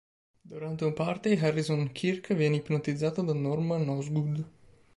Durante 0.51 0.83
un 0.83 0.95
party, 0.95 1.33
Harrison 1.33 1.87
Kirke 1.93 2.33
viene 2.33 2.55
ipnotizzato 2.55 3.21
da 3.21 3.35
Norman 3.35 3.87
Osgood. 3.87 4.43